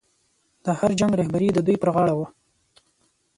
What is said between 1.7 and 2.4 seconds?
پر غاړه وه.